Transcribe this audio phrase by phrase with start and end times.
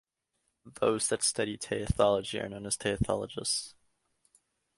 [0.79, 3.75] Those that study teuthology are known as teuthologists.